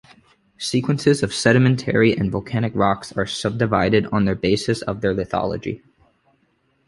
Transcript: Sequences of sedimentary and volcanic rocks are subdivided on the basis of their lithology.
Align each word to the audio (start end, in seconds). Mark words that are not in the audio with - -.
Sequences 0.57 1.21
of 1.21 1.31
sedimentary 1.31 2.17
and 2.17 2.31
volcanic 2.31 2.71
rocks 2.75 3.13
are 3.15 3.27
subdivided 3.27 4.07
on 4.07 4.25
the 4.25 4.33
basis 4.35 4.81
of 4.81 5.01
their 5.01 5.13
lithology. 5.13 5.83